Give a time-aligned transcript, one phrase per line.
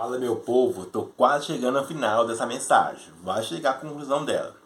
[0.00, 3.12] Fala meu povo, tô quase chegando ao final dessa mensagem.
[3.22, 4.56] Vai chegar à conclusão dela.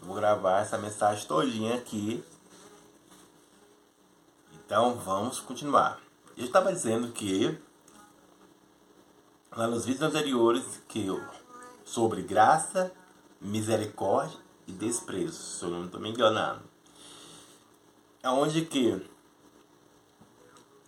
[0.00, 2.20] Eu vou gravar essa mensagem todinha aqui.
[4.52, 6.00] Então vamos continuar.
[6.36, 7.56] Eu estava dizendo que
[9.52, 11.22] lá nos vídeos anteriores que eu,
[11.84, 12.90] sobre graça,
[13.40, 14.36] misericórdia
[14.66, 16.62] e desprezo, se eu não estou me enganando.
[18.20, 19.00] Aonde que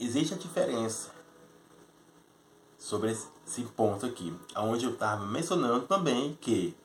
[0.00, 1.12] existe a diferença
[2.76, 3.31] sobre esse
[3.76, 6.76] ponto aqui, onde eu estava mencionando também que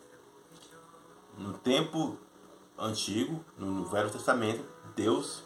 [1.37, 2.17] no tempo
[2.77, 4.63] antigo, no Velho Testamento,
[4.95, 5.43] Deus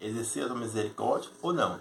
[0.00, 1.80] exercia a misericórdia ou não.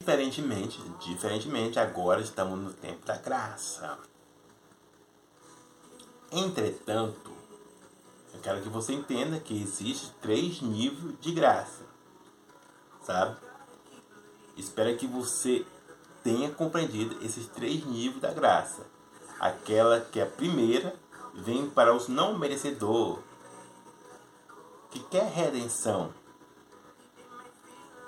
[0.00, 3.98] Diferentemente, diferentemente, agora estamos no tempo da graça.
[6.30, 7.30] Entretanto,
[8.34, 11.84] eu quero que você entenda que existe três níveis de graça,
[13.02, 13.36] sabe?
[14.56, 15.64] Espero que você
[16.22, 18.82] tenha compreendido esses três níveis da graça.
[19.40, 20.94] Aquela que é a primeira
[21.34, 23.22] vem para os não merecedores,
[24.90, 26.12] que quer redenção.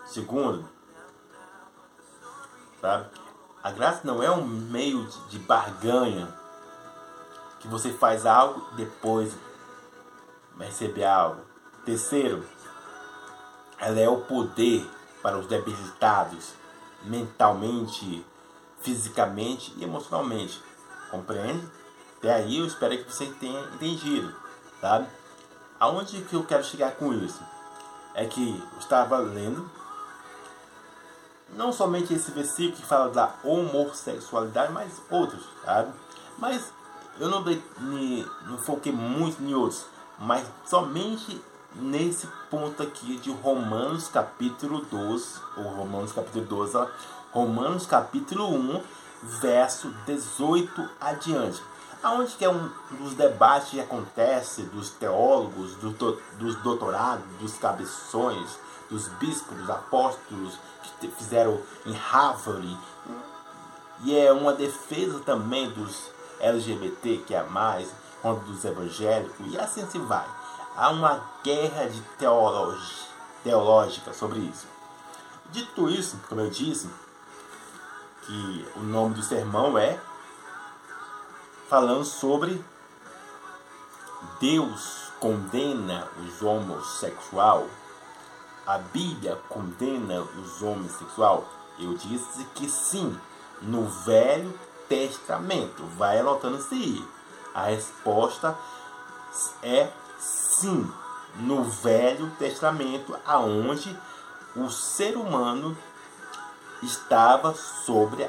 [0.06, 0.68] Segundo,
[2.80, 3.08] sabe?
[3.62, 6.28] A graça não é um meio de barganha
[7.58, 9.34] que você faz algo e depois
[10.58, 11.40] receber algo.
[11.84, 12.44] Terceiro,
[13.78, 14.86] ela é o poder
[15.24, 16.52] para os debilitados
[17.02, 18.22] mentalmente,
[18.82, 20.62] fisicamente e emocionalmente.
[21.10, 21.66] Compreende?
[22.18, 24.36] Até aí eu espero que você tenha entendido,
[24.82, 25.08] sabe?
[25.80, 27.40] Aonde que eu quero chegar com isso?
[28.14, 29.70] É que eu estava lendo
[31.56, 35.90] não somente esse versículo que fala da homossexualidade, mas outros, sabe?
[36.36, 36.70] Mas
[37.18, 39.86] eu não, me, não foquei muito em outros,
[40.18, 41.42] mas somente
[41.76, 46.86] nesse ponto aqui de Romanos capítulo 12, ou Romanos capítulo 12, ó,
[47.32, 48.82] Romanos capítulo 1,
[49.40, 51.62] verso 18 adiante.
[52.02, 55.90] Aonde que é um dos debates que acontece dos teólogos, do,
[56.38, 58.58] dos doutorados, dos cabeções,
[58.90, 60.58] dos bispos, dos apóstolos
[61.00, 62.78] que fizeram em Harvard.
[64.04, 66.10] E é uma defesa também dos
[66.40, 67.88] LGBT que é mais,
[68.20, 70.26] contra dos evangélicos, e assim se vai.
[70.76, 73.06] Há uma guerra de teologia,
[73.42, 74.66] teológica sobre isso.
[75.50, 76.90] Dito isso, como eu disse,
[78.22, 80.00] que o nome do sermão é
[81.68, 82.64] falando sobre
[84.40, 87.70] Deus condena os homossexuais.
[88.66, 91.44] A Bíblia condena os homossexuais.
[91.78, 93.18] Eu disse que sim,
[93.62, 94.58] no Velho
[94.88, 95.84] Testamento.
[95.96, 97.08] Vai anotando isso aí.
[97.54, 98.56] A resposta
[99.62, 99.88] é
[100.18, 100.90] sim
[101.36, 103.98] no Velho Testamento, aonde
[104.56, 105.76] o ser humano
[106.82, 108.28] estava sobre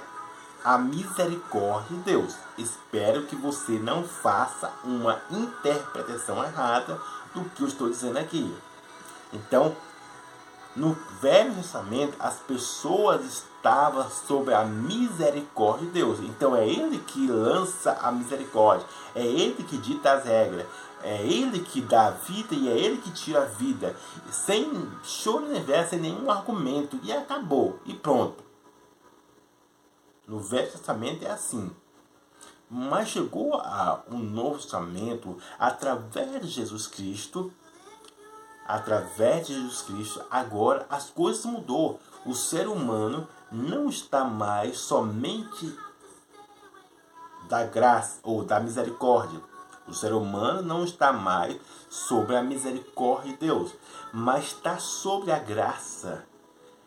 [0.64, 2.36] a misericórdia de Deus.
[2.58, 7.00] Espero que você não faça uma interpretação errada
[7.34, 8.56] do que eu estou dizendo aqui.
[9.32, 9.76] Então,
[10.76, 16.20] no Velho Testamento, as pessoas estavam sob a misericórdia de Deus.
[16.20, 18.86] Então é Ele que lança a misericórdia,
[19.16, 20.66] é Ele que dita as regras,
[21.06, 23.96] é Ele que dá a vida e é Ele que tira a vida,
[24.32, 28.44] sem choro nem verso, sem nenhum argumento, e acabou, e pronto.
[30.28, 31.72] No Velho Testamento é assim.
[32.68, 37.54] Mas chegou a um novo testamento através de Jesus Cristo.
[38.68, 42.00] Através de Jesus Cristo, agora as coisas mudou.
[42.26, 45.78] O ser humano não está mais somente
[47.48, 49.40] da graça ou da misericórdia
[49.88, 51.60] o ser humano não está mais
[51.90, 53.74] sobre a misericórdia de Deus,
[54.14, 56.26] mas está sobre a graça.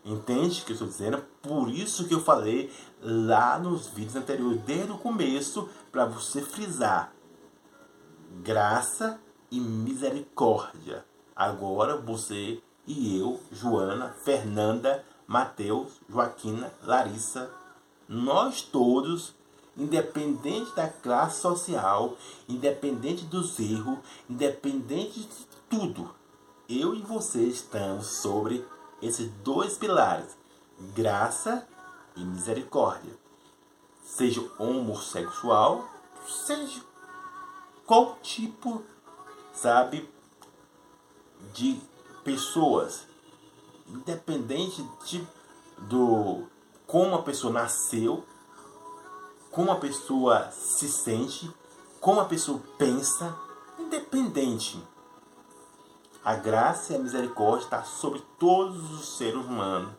[0.04, 1.24] Entende o que eu estou dizendo?
[1.42, 2.72] Por isso que eu falei
[3.02, 7.12] lá nos vídeos anteriores, desde o começo, para você frisar
[8.42, 9.20] graça
[9.50, 11.04] e misericórdia.
[11.34, 17.50] Agora você e eu, Joana, Fernanda, Mateus, Joaquina, Larissa,
[18.08, 19.34] nós todos
[19.78, 22.16] independente da classe social,
[22.48, 23.98] independente dos erros,
[24.28, 26.12] independente de tudo.
[26.68, 28.66] Eu e você estamos sobre
[29.00, 30.36] esses dois pilares:
[30.94, 31.66] graça
[32.16, 33.16] e misericórdia.
[34.04, 35.88] Seja homossexual,
[36.26, 36.82] seja
[37.86, 38.82] qual tipo,
[39.52, 40.08] sabe,
[41.54, 41.80] de
[42.24, 43.06] pessoas,
[43.86, 45.26] independente de,
[45.88, 46.46] do
[46.86, 48.24] como a pessoa nasceu,
[49.50, 51.50] como a pessoa se sente,
[52.00, 53.34] como a pessoa pensa,
[53.78, 54.82] independente.
[56.24, 59.90] A graça e a misericórdia está sobre todos os seres humanos,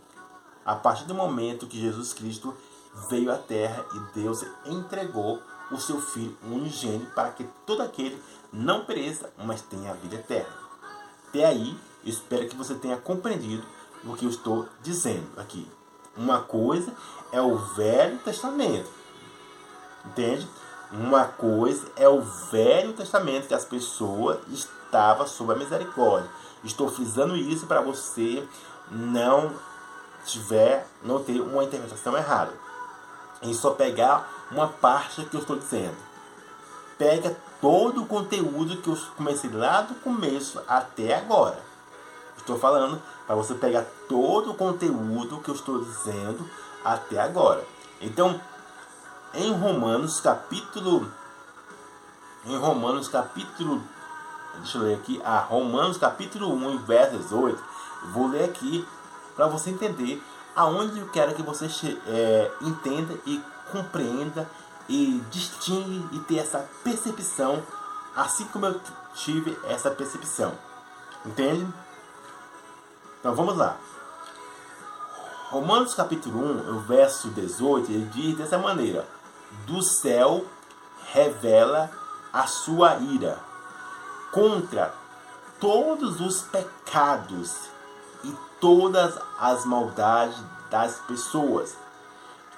[0.65, 2.55] a partir do momento que Jesus Cristo
[3.09, 5.41] veio à terra e Deus entregou
[5.71, 10.53] o seu Filho unigênito para que todo aquele não pereça, mas tenha a vida eterna.
[11.27, 13.63] Até aí, espero que você tenha compreendido
[14.03, 15.67] o que eu estou dizendo aqui.
[16.17, 16.93] Uma coisa
[17.31, 18.89] é o Velho Testamento,
[20.05, 20.47] entende?
[20.91, 26.29] Uma coisa é o Velho Testamento que as pessoas estavam sob a misericórdia.
[26.63, 28.43] Estou frisando isso para você
[28.91, 29.53] não
[30.25, 32.53] tiver, não ter uma interpretação errada.
[33.41, 35.95] Em só pegar uma parte que eu estou dizendo.
[36.97, 41.59] Pega todo o conteúdo que eu comecei lá do começo até agora.
[42.35, 46.49] Estou falando para você pegar todo o conteúdo que eu estou dizendo
[46.83, 47.63] até agora.
[48.01, 48.41] Então,
[49.33, 51.11] em Romanos capítulo
[52.45, 53.83] em Romanos capítulo
[54.59, 57.63] deixa eu ler aqui, ah, Romanos capítulo 1, verso 18.
[58.13, 58.87] Vou ler aqui
[59.35, 60.21] para você entender
[60.55, 61.65] aonde eu quero que você
[62.07, 63.41] é, entenda e
[63.71, 64.49] compreenda
[64.87, 67.61] e distingue e ter essa percepção,
[68.15, 68.79] assim como eu
[69.13, 70.53] tive essa percepção.
[71.25, 71.67] Entende?
[73.19, 73.77] Então vamos lá.
[75.49, 79.07] Romanos capítulo 1, o verso 18, ele diz dessa maneira:
[79.65, 80.45] Do céu
[81.11, 81.91] revela
[82.31, 83.39] a sua ira
[84.31, 84.93] contra
[85.59, 87.69] todos os pecados
[88.23, 90.37] e todas as maldades
[90.69, 91.75] das pessoas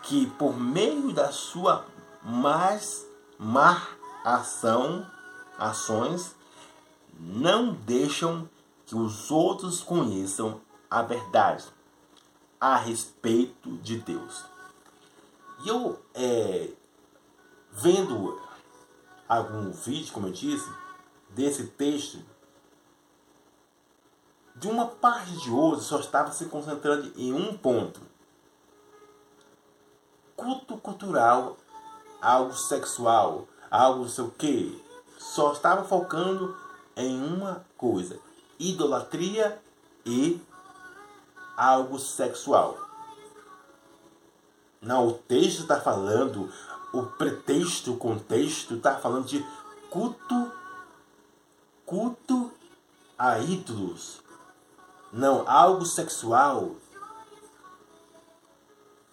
[0.03, 1.85] que por meio da sua
[2.23, 3.05] mais
[3.37, 3.87] má
[4.23, 5.05] ação,
[5.57, 6.35] ações,
[7.19, 8.49] não deixam
[8.85, 10.59] que os outros conheçam
[10.89, 11.65] a verdade
[12.59, 14.43] a respeito de Deus.
[15.63, 16.69] E eu, é,
[17.71, 18.41] vendo
[19.27, 20.69] algum vídeo, como eu disse,
[21.29, 22.19] desse texto,
[24.55, 28.01] de uma parte de outra só estava se concentrando em um ponto
[30.35, 31.55] culto cultural,
[32.19, 34.83] algo sexual, algo não sei o que,
[35.19, 36.57] só estava focando
[36.95, 38.19] em uma coisa:
[38.59, 39.61] idolatria
[40.03, 40.41] e
[41.55, 42.77] algo sexual.
[44.81, 46.51] Não, o texto está falando,
[46.93, 49.45] o pretexto, o contexto está falando de
[49.89, 50.51] culto,
[51.85, 52.51] culto
[53.17, 54.21] a ídolos.
[55.11, 56.75] Não, algo sexual,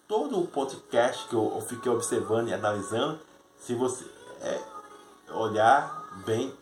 [0.07, 3.19] todo o podcast que eu, fiquei observando e analisando,
[3.59, 4.05] se você
[4.41, 4.61] é,
[5.31, 6.53] olhar bem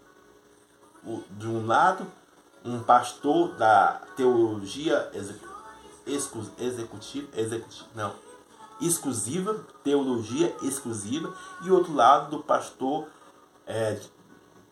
[1.05, 2.05] o, de um lado,
[2.65, 5.55] um pastor da teologia executiva,
[7.33, 8.13] executiva, não,
[8.81, 11.33] exclusiva, teologia exclusiva,
[11.63, 13.07] e outro lado do pastor
[13.65, 13.99] é,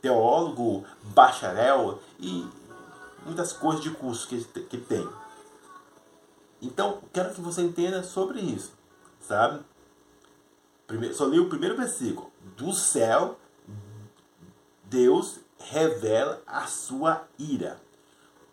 [0.02, 2.48] teólogo, bacharel e
[3.26, 5.08] muitas coisas de curso que, que tem.
[6.62, 8.72] Então, quero que você entenda sobre isso,
[9.20, 9.64] sabe?
[10.88, 12.32] Primeiro, só li o primeiro versículo.
[12.56, 13.40] Do céu,
[14.84, 17.80] Deus revela a sua ira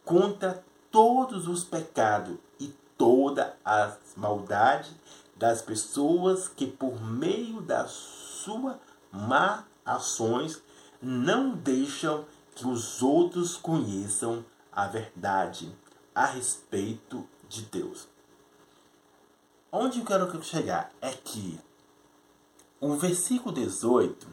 [0.04, 4.92] contra todos os pecados e toda as maldades
[5.42, 8.76] das pessoas que por meio das suas
[9.10, 10.62] má ações
[11.02, 12.24] não deixam
[12.54, 15.74] que os outros conheçam a verdade
[16.14, 18.06] a respeito de Deus.
[19.72, 21.58] Onde eu quero chegar é que
[22.80, 24.28] o versículo 18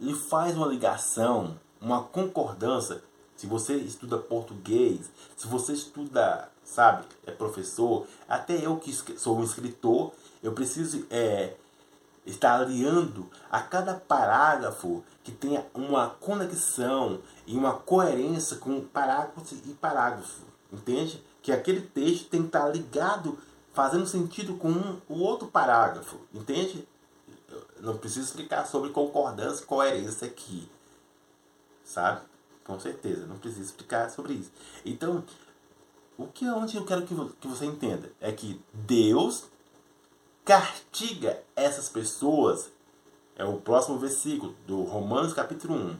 [0.00, 3.02] ele faz uma ligação, uma concordância.
[3.34, 9.44] Se você estuda português, se você estuda, sabe, é professor, até eu que sou um
[9.44, 11.54] escritor, eu preciso é,
[12.26, 19.74] estar aliando a cada parágrafo que tenha uma conexão e uma coerência com parágrafo e
[19.74, 20.42] parágrafo.
[20.70, 21.24] Entende?
[21.42, 23.38] Que aquele texto tem que estar ligado,
[23.72, 26.18] fazendo sentido com um, o outro parágrafo.
[26.34, 26.86] Entende?
[27.50, 30.70] Eu não preciso explicar sobre concordância e coerência aqui.
[31.82, 32.20] Sabe?
[32.62, 34.52] Com certeza, não preciso explicar sobre isso.
[34.84, 35.24] Então,
[36.18, 39.44] o que onde eu quero que, que você entenda é que Deus
[40.44, 42.70] castiga essas pessoas.
[43.36, 45.96] É o próximo versículo do Romanos capítulo 1.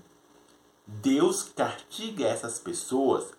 [0.87, 3.33] Deus castiga essas pessoas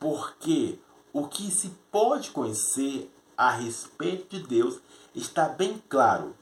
[0.00, 0.78] porque
[1.12, 4.80] o que se pode conhecer a respeito de Deus
[5.14, 6.34] está bem claro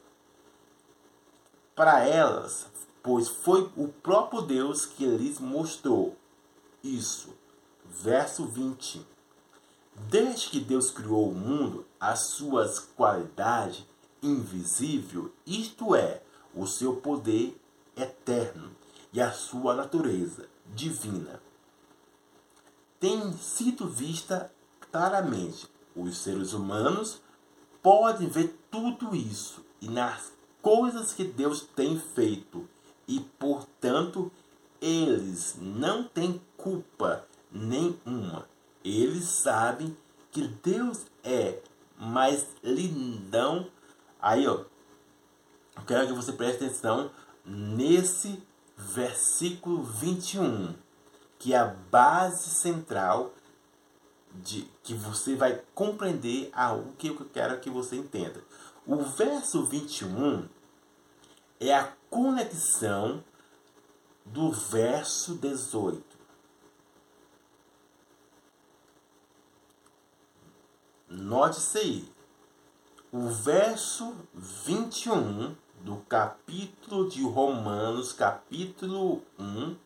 [1.75, 2.67] para elas,
[3.03, 6.17] pois foi o próprio Deus que lhes mostrou
[6.85, 7.31] isso.
[7.85, 9.05] Verso 20.
[10.09, 13.85] Desde que Deus criou o mundo, as suas qualidades
[14.23, 16.23] invisível, isto é,
[16.55, 17.61] o seu poder
[17.97, 18.71] eterno
[19.13, 21.41] e a sua natureza divina,
[22.99, 24.53] tem sido vista
[24.91, 27.21] claramente Os seres humanos
[27.83, 32.69] podem ver tudo isso e nas coisas que Deus tem feito
[33.09, 34.31] e, portanto,
[34.81, 38.50] eles não têm culpa nenhuma.
[38.85, 39.97] Eles sabem
[40.31, 41.59] que Deus é
[41.99, 43.71] mais lindão.
[44.21, 44.65] Aí, ó,
[45.77, 47.11] eu quero que você preste atenção
[47.45, 48.43] nesse
[48.77, 50.75] versículo 21,
[51.39, 53.33] que é a base central
[54.35, 58.43] de que você vai compreender algo que eu quero que você entenda.
[58.87, 60.49] O verso 21
[61.59, 63.23] é a conexão
[64.25, 66.10] do verso 18.
[71.11, 72.09] Note isso aí.
[73.11, 79.77] O verso 21 do capítulo de Romanos, capítulo 1,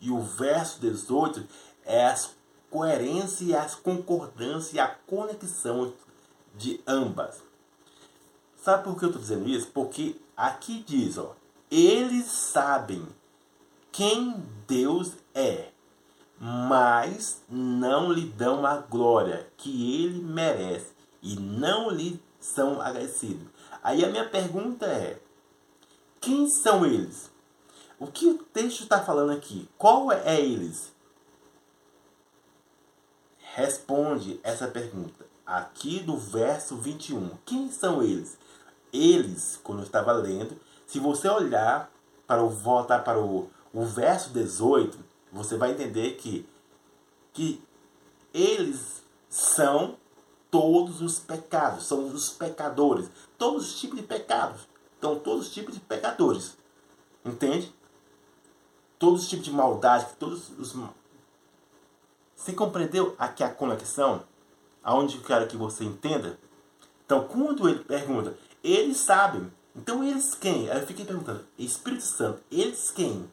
[0.00, 1.46] e o verso 18
[1.84, 2.34] é as
[2.68, 5.94] coerência e as concordância e a conexão
[6.56, 7.40] de ambas.
[8.56, 9.68] Sabe por que eu estou dizendo isso?
[9.68, 11.36] Porque aqui diz, ó,
[11.70, 13.06] eles sabem
[13.92, 15.68] quem Deus é,
[16.40, 20.92] mas não lhe dão a glória que ele merece
[21.22, 23.46] e não lhe são agradecidos.
[23.82, 25.20] Aí a minha pergunta é:
[26.20, 27.30] quem são eles?
[27.98, 29.68] O que o texto está falando aqui?
[29.76, 30.92] Qual é eles?
[33.54, 37.30] Responde essa pergunta aqui do verso 21.
[37.44, 38.38] Quem são eles?
[38.92, 41.90] Eles, quando eu estava lendo, se você olhar
[42.26, 44.98] para o voltar para o, o verso 18,
[45.32, 46.46] você vai entender que
[47.32, 47.62] que
[48.34, 49.96] eles são
[50.50, 54.62] todos os pecados, são os pecadores, todos os tipos de pecados,
[54.98, 56.56] então todos os tipos de pecadores,
[57.24, 57.72] entende?
[58.98, 60.74] Todos os tipos de maldade, todos os
[62.38, 64.22] você compreendeu aqui a conexão?
[64.82, 66.38] Aonde eu quero que você entenda?
[67.04, 69.52] Então, quando ele pergunta, eles sabem.
[69.74, 70.70] Então, eles quem?
[70.70, 73.28] Aí eu fiquei perguntando, Espírito Santo, eles quem?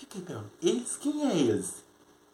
[0.00, 1.84] Fiquei perguntando, eles quem é eles?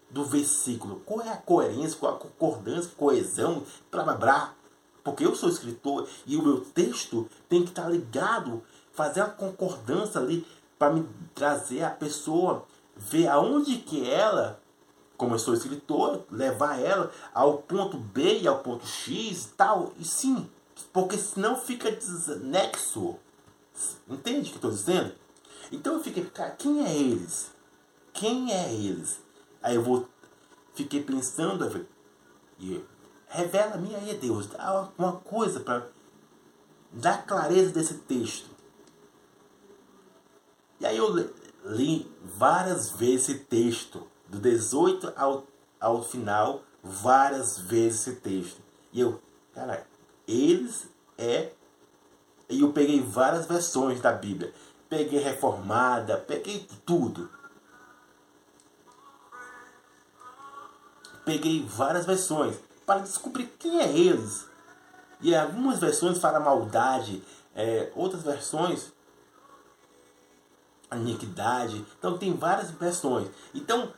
[0.08, 1.02] Do versículo.
[1.04, 4.54] Qual é a coerência, qual a concordância, coesão, blá blá blá.
[5.02, 10.20] Porque eu sou escritor e o meu texto tem que estar ligado, fazer a concordância
[10.20, 10.46] ali
[10.78, 12.64] para me trazer a pessoa,
[12.96, 14.60] ver aonde que ela
[15.16, 19.92] como eu sou escritor, levar ela ao ponto B e ao ponto X e tal.
[19.98, 20.48] E sim,
[20.92, 23.16] porque senão fica desnexo.
[24.06, 25.12] Entende o que estou dizendo?
[25.72, 27.55] Então eu fiquei, cara, quem é eles?
[28.16, 29.20] Quem é eles?
[29.62, 30.08] Aí eu vou,
[30.74, 31.86] fiquei pensando,
[32.58, 32.82] e
[33.28, 34.48] revela-me aí, Deus,
[34.96, 35.86] uma coisa para
[36.90, 38.48] dar clareza desse texto.
[40.80, 41.14] E aí eu
[41.64, 45.46] li várias vezes esse texto do 18 ao,
[45.78, 48.62] ao final, várias vezes esse texto.
[48.92, 49.20] E eu,
[49.54, 49.86] cara,
[50.26, 51.50] eles é.
[52.48, 54.54] E eu peguei várias versões da Bíblia.
[54.88, 57.28] Peguei reformada, peguei tudo.
[61.26, 62.56] Peguei várias versões
[62.86, 64.46] para descobrir quem é eles.
[65.20, 67.22] E algumas versões falam maldade,
[67.54, 68.92] é, outras versões
[70.96, 71.84] iniquidade.
[71.98, 73.28] Então tem várias versões.
[73.54, 73.92] Então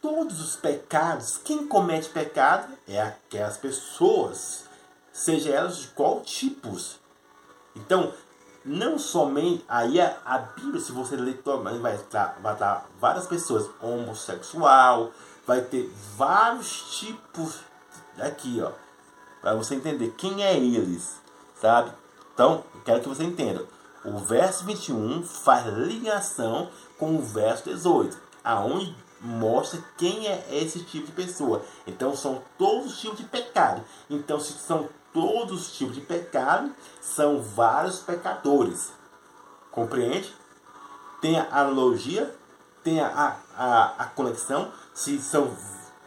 [0.00, 4.64] todos os pecados, quem comete pecado é aquelas pessoas,
[5.12, 6.98] seja elas de qual tipos.
[7.76, 8.12] Então,
[8.64, 11.40] não somente aí a, a Bíblia, se você ler
[11.80, 15.12] vai estar, vai estar várias pessoas homossexual,
[15.50, 17.58] vai ter vários tipos
[18.16, 18.70] aqui, ó,
[19.40, 21.16] para você entender quem é eles,
[21.60, 21.90] sabe?
[22.32, 23.66] Então, quero que você entenda.
[24.04, 31.06] O verso 21 faz ligação com o verso 18, aonde mostra quem é esse tipo
[31.06, 31.64] de pessoa.
[31.84, 33.82] Então são todos os tipos de pecado.
[34.08, 38.92] Então se são todos os tipos de pecado, são vários pecadores.
[39.72, 40.32] Compreende?
[41.20, 42.32] Tem a analogia,
[42.82, 44.72] tem a, a, a conexão.
[44.94, 45.56] Se são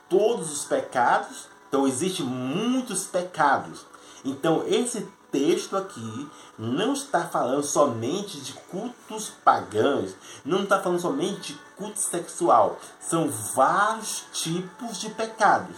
[0.10, 3.86] todos os pecados, então existem muitos pecados.
[4.24, 10.16] Então esse texto aqui não está falando somente de cultos pagãos,
[10.46, 12.80] não está falando somente de culto sexual.
[13.00, 15.76] São vários tipos de pecados.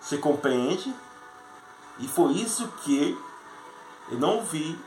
[0.00, 0.94] Você compreende?
[1.98, 3.18] E foi isso que
[4.10, 4.78] eu não vi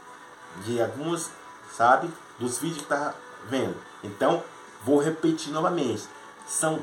[0.64, 1.32] de algumas,
[1.76, 3.14] sabe, dos vídeos que está
[3.50, 3.76] vendo.
[4.04, 4.44] Então,
[4.84, 6.04] vou repetir novamente.
[6.48, 6.80] São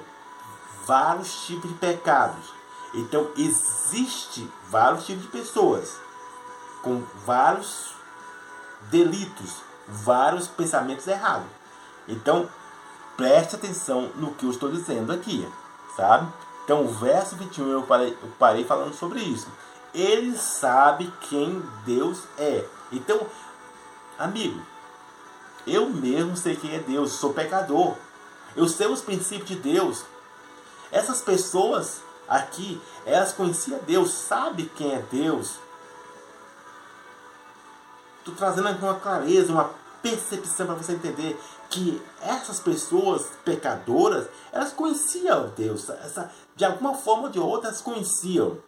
[0.86, 2.54] vários tipos de pecados.
[2.94, 5.96] Então, existe vários tipos de pessoas
[6.82, 7.94] com vários
[8.90, 9.56] delitos,
[9.88, 11.48] vários pensamentos errados.
[12.08, 12.48] Então,
[13.16, 15.46] preste atenção no que eu estou dizendo aqui,
[15.96, 16.32] sabe?
[16.64, 19.48] Então, o verso 21 eu parei, eu parei falando sobre isso.
[19.94, 22.64] Ele sabe quem Deus é.
[22.92, 23.20] Então,
[24.18, 24.60] amigo,
[25.66, 27.96] eu mesmo sei quem é Deus, sou pecador.
[28.54, 30.04] Eu sei os princípios de Deus.
[30.90, 35.56] Essas pessoas aqui, elas conheciam Deus, sabe quem é Deus.
[38.18, 39.70] Estou trazendo aqui uma clareza, uma
[40.02, 45.88] percepção para você entender que essas pessoas pecadoras, elas conheciam Deus.
[45.90, 48.58] Essa, de alguma forma ou de outra, elas conheciam.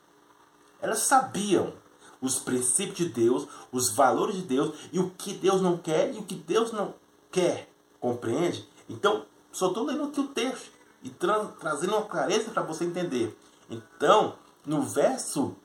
[0.80, 1.72] Elas sabiam
[2.20, 6.18] os princípios de Deus, os valores de Deus e o que Deus não quer e
[6.18, 6.94] o que Deus não
[7.30, 7.68] quer.
[8.00, 8.68] Compreende?
[8.88, 10.70] Então, só estou lendo aqui o texto
[11.02, 13.36] e tra trazendo uma clareza para você entender.
[13.70, 15.56] Então, no verso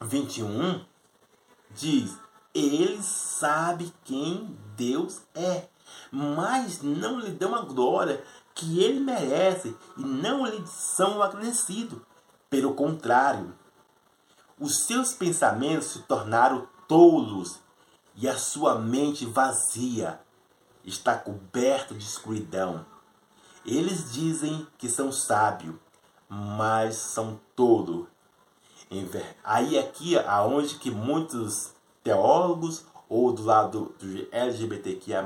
[0.00, 0.84] 21,
[1.70, 2.16] diz:
[2.54, 5.68] Ele sabe quem Deus é,
[6.10, 8.22] mas não lhe dão a glória
[8.54, 11.98] que ele merece e não lhe são agradecidos.
[12.50, 13.54] Pelo contrário,
[14.62, 17.58] os seus pensamentos se tornaram tolos
[18.14, 20.20] e a sua mente vazia
[20.84, 22.86] está coberta de escuridão.
[23.66, 25.74] Eles dizem que são sábios,
[26.28, 28.06] mas são tolos.
[29.42, 31.72] Aí aqui aonde que muitos
[32.04, 35.24] teólogos ou do lado do LGBTQIA+,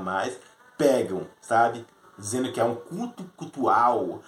[0.79, 1.87] pegam, sabe?
[2.19, 4.23] Dizendo que é um culto cultual,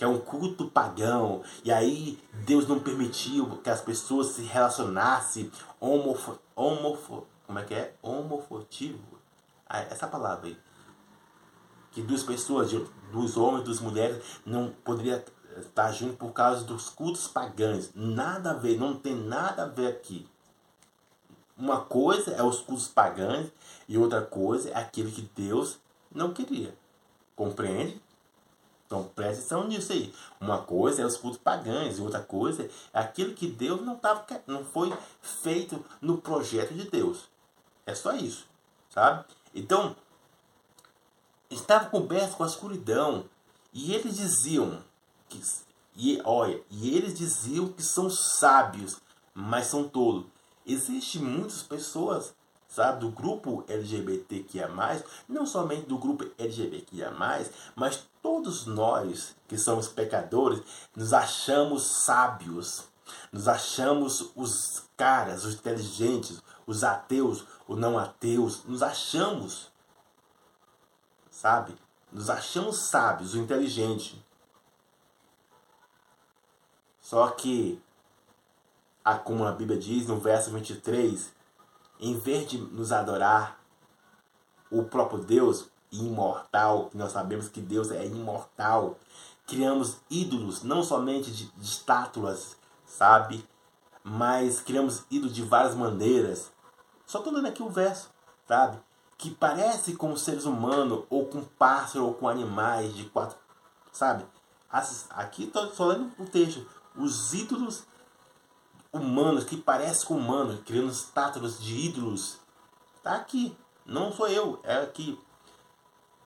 [0.00, 5.52] que é um culto pagão, e aí Deus não permitiu que as pessoas se relacionassem
[5.78, 7.94] homofo, homofo, como é que é?
[8.00, 9.18] Homofotivo.
[9.68, 10.58] Ah, essa palavra aí.
[11.92, 12.72] Que duas pessoas,
[13.12, 15.22] dos homens e das mulheres, não poderia
[15.58, 17.90] estar junto por causa dos cultos pagãos.
[17.94, 20.26] Nada a ver, não tem nada a ver aqui.
[21.58, 23.48] Uma coisa é os cultos pagãos
[23.86, 25.78] e outra coisa é aquilo que Deus
[26.10, 26.74] não queria.
[27.36, 28.00] Compreende?
[28.90, 30.12] Então preste atenção nisso aí.
[30.40, 34.26] Uma coisa é os cultos pagãos e outra coisa é aquilo que Deus não, tava,
[34.48, 34.92] não foi
[35.22, 37.28] feito no projeto de Deus.
[37.86, 38.48] É só isso,
[38.88, 39.24] sabe?
[39.54, 39.94] Então,
[41.48, 43.26] estava coberto com a escuridão
[43.72, 44.82] e eles diziam
[45.28, 45.40] que
[45.94, 48.96] e olha, e eles diziam que são sábios,
[49.32, 50.26] mas são tolos.
[50.66, 52.34] Existem muitas pessoas
[52.70, 54.70] sabe, do grupo LGBTQIA+,
[55.28, 57.10] não somente do grupo LGBTQIA+,
[57.74, 60.62] mas todos nós que somos pecadores,
[60.94, 62.84] nos achamos sábios,
[63.32, 69.72] nos achamos os caras, os inteligentes, os ateus, os não ateus, nos achamos,
[71.28, 71.74] sabe?
[72.12, 74.24] Nos achamos sábios, o inteligente.
[77.00, 77.82] Só que,
[79.24, 81.32] como a Bíblia diz no verso 23,
[82.00, 83.60] em vez de nos adorar
[84.70, 88.98] o próprio Deus imortal, nós sabemos que Deus é imortal,
[89.46, 93.44] criamos ídolos, não somente de, de estátuas, sabe?
[94.02, 96.50] Mas criamos ídolos de várias maneiras.
[97.06, 98.08] Só estou lendo aqui o verso,
[98.46, 98.78] sabe?
[99.18, 103.36] Que parece com seres humanos, ou com pássaros, ou com animais de quatro,
[103.92, 104.24] sabe?
[104.70, 106.64] Aqui estou só lendo o texto.
[106.96, 107.84] Os ídolos
[108.92, 112.38] humanos, que parecem com humanos, criando estátuas de ídolos.
[113.02, 113.56] Tá aqui.
[113.86, 115.18] Não sou eu, é aqui.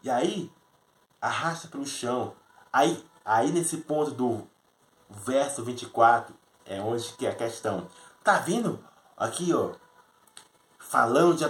[0.03, 0.51] E aí,
[1.21, 2.35] arrasta para o chão.
[2.73, 4.47] Aí, aí nesse ponto do
[5.09, 6.35] verso 24,
[6.67, 7.89] é onde que é a questão.
[8.23, 8.83] Tá vendo?
[9.17, 9.73] Aqui, ó.
[10.79, 11.45] Falando de,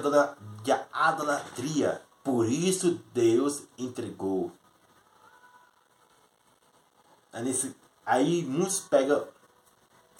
[0.62, 0.72] de
[1.12, 2.02] idolatria.
[2.22, 4.52] Por isso Deus entregou.
[7.32, 9.26] Aí, nesse, aí muitos pegam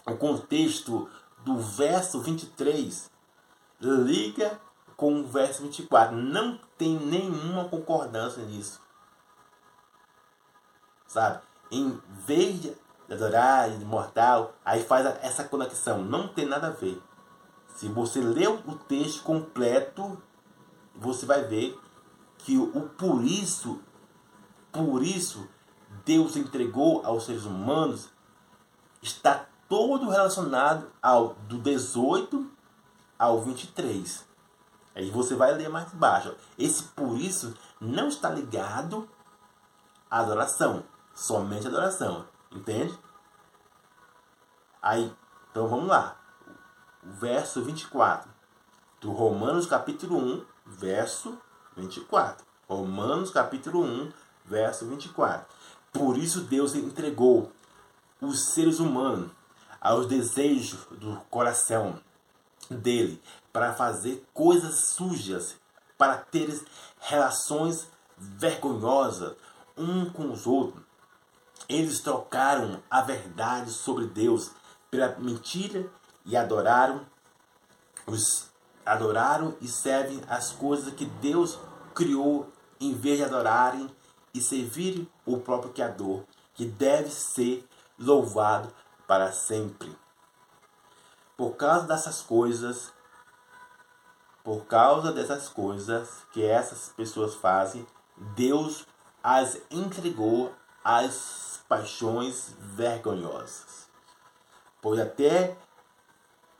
[0.06, 1.08] o contexto
[1.44, 3.10] do verso 23
[3.80, 4.60] liga
[4.96, 6.16] com o verso 24.
[6.16, 8.80] Não tem nenhuma concordância nisso.
[11.06, 11.42] Sabe?
[11.70, 12.76] Em vez de
[13.10, 16.02] adorar imortal, aí faz essa conexão.
[16.02, 17.00] Não tem nada a ver.
[17.74, 20.20] Se você ler o texto completo,
[20.94, 21.78] você vai ver
[22.38, 23.80] que o por isso,
[24.70, 25.48] por isso,
[26.04, 28.08] Deus entregou aos seres humanos
[29.02, 32.50] está todo relacionado ao do 18
[33.18, 34.24] ao 23.
[34.94, 36.34] Aí você vai ler mais baixo.
[36.58, 39.08] Esse por isso não está ligado
[40.10, 42.96] à adoração, somente à adoração, entende?
[44.80, 45.12] Aí,
[45.50, 46.16] então vamos lá.
[47.02, 48.30] O verso 24
[49.00, 51.38] do Romanos capítulo 1, verso
[51.76, 52.44] 24.
[52.68, 54.12] Romanos capítulo 1,
[54.44, 55.46] verso 24.
[55.92, 57.52] Por isso Deus entregou
[58.20, 59.30] os seres humanos
[59.84, 62.00] aos desejos do coração
[62.70, 65.56] dele para fazer coisas sujas,
[65.98, 66.58] para ter
[66.98, 69.36] relações vergonhosas
[69.76, 70.82] um com os outros.
[71.68, 74.50] eles trocaram a verdade sobre Deus
[74.90, 75.86] pela mentira
[76.24, 77.04] e adoraram
[78.06, 78.48] os
[78.86, 81.58] adoraram e servem as coisas que Deus
[81.94, 83.88] criou em vez de adorarem
[84.32, 87.66] e servirem o próprio Criador, que deve ser
[87.98, 88.70] louvado
[89.06, 89.96] para sempre.
[91.36, 92.92] Por causa dessas coisas,
[94.42, 97.86] por causa dessas coisas que essas pessoas fazem,
[98.16, 98.86] Deus
[99.22, 103.88] as entregou às paixões vergonhosas.
[104.80, 105.56] Pois até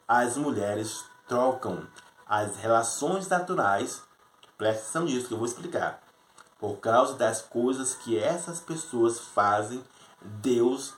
[0.09, 1.87] as mulheres trocam
[2.27, 4.03] as relações naturais,
[4.57, 6.03] presta atenção nisso que eu vou explicar.
[6.59, 9.85] Por causa das coisas que essas pessoas fazem,
[10.23, 10.95] Deus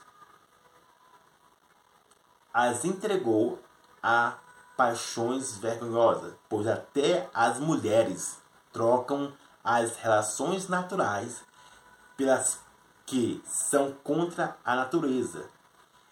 [2.57, 3.61] as entregou
[4.01, 4.33] a
[4.75, 8.41] paixões vergonhosas, pois até as mulheres
[8.73, 9.31] trocam
[9.63, 11.43] as relações naturais
[12.17, 12.59] pelas
[13.05, 15.47] que são contra a natureza.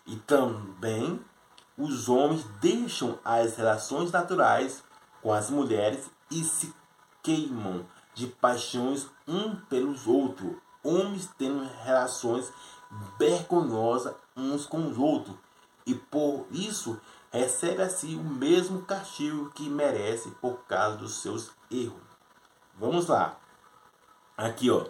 [0.05, 1.19] E também
[1.75, 4.83] os homens deixam as relações naturais
[5.23, 6.71] com as mulheres e se
[7.23, 10.55] queimam de paixões um pelos outros.
[10.83, 12.53] Homens tendo relações
[13.17, 15.44] vergonhosas uns com os outros.
[15.85, 16.99] E por isso
[17.31, 22.01] recebe assim o mesmo castigo que merece por causa dos seus erros.
[22.77, 23.37] Vamos lá.
[24.37, 24.85] Aqui, ó.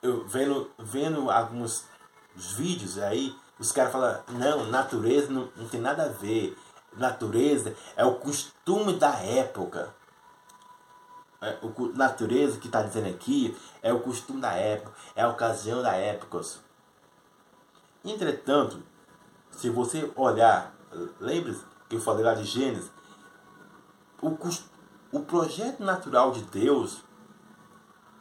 [0.00, 1.84] Eu vendo, vendo alguns
[2.34, 6.56] vídeos aí, os caras falam, não, natureza não, não tem nada a ver.
[6.96, 9.94] Natureza é o costume da época.
[11.40, 15.82] É, o, natureza que está dizendo aqui é o costume da época, é a ocasião
[15.82, 16.40] da época.
[18.04, 18.82] Entretanto,
[19.58, 20.72] se você olhar,
[21.20, 22.90] lembre-se que eu falei lá de Gênesis,
[24.22, 24.36] o,
[25.10, 27.02] o projeto natural de Deus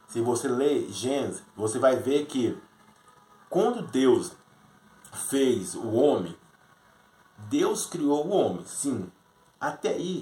[0.07, 2.57] se você ler Gênesis, você vai ver que
[3.49, 4.31] quando Deus
[5.29, 6.35] fez o homem,
[7.37, 9.11] Deus criou o homem, sim.
[9.59, 10.15] Até aí